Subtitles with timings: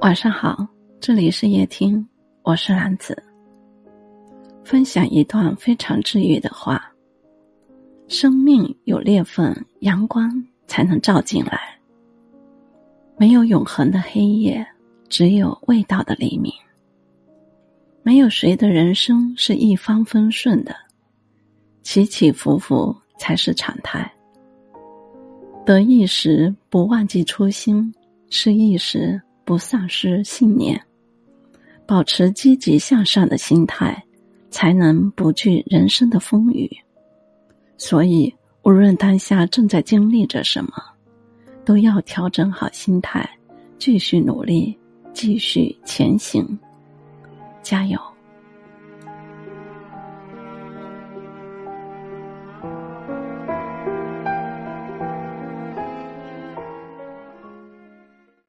[0.00, 0.66] 晚上好，
[1.00, 2.06] 这里是夜听，
[2.42, 3.22] 我是兰子。
[4.64, 6.92] 分享一段非常治愈的话：
[8.06, 10.30] 生命有裂缝，阳光
[10.66, 11.78] 才能照进来。
[13.16, 14.66] 没有永恒的黑夜，
[15.08, 16.52] 只有味道的黎明。
[18.02, 20.74] 没有谁的人生是一帆风顺的，
[21.82, 24.10] 起起伏伏才是常态。
[25.68, 27.92] 得意时不忘记初心，
[28.30, 30.80] 失意时不丧失信念，
[31.84, 34.02] 保持积极向上的心态，
[34.48, 36.70] 才能不惧人生的风雨。
[37.76, 40.72] 所以，无论当下正在经历着什么，
[41.66, 43.28] 都要调整好心态，
[43.78, 44.74] 继续努力，
[45.12, 46.58] 继续前行，
[47.62, 48.00] 加油！